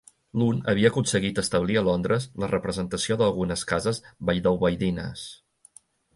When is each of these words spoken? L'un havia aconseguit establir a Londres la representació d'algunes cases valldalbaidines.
L'un 0.41 0.59
havia 0.71 0.89
aconseguit 0.93 1.41
establir 1.41 1.77
a 1.81 1.83
Londres 1.87 2.25
la 2.45 2.49
representació 2.53 3.19
d'algunes 3.21 3.67
cases 3.75 4.01
valldalbaidines. 4.31 5.29